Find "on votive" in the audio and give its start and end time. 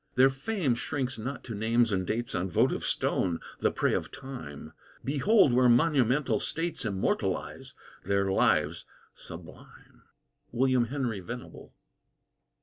2.33-2.83